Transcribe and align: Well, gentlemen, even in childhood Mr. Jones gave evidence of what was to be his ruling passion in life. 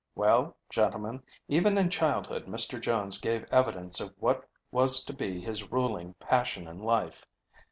Well, 0.15 0.57
gentlemen, 0.71 1.21
even 1.47 1.77
in 1.77 1.91
childhood 1.91 2.47
Mr. 2.47 2.81
Jones 2.81 3.19
gave 3.19 3.43
evidence 3.51 4.01
of 4.01 4.15
what 4.17 4.49
was 4.71 5.03
to 5.05 5.13
be 5.13 5.39
his 5.41 5.71
ruling 5.71 6.15
passion 6.15 6.67
in 6.67 6.79
life. 6.79 7.23